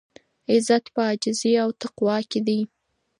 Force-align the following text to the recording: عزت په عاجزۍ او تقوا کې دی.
عزت 0.51 0.83
په 0.93 1.01
عاجزۍ 1.07 1.53
او 1.63 1.69
تقوا 1.81 2.17
کې 2.29 2.39
دی. 2.47 2.59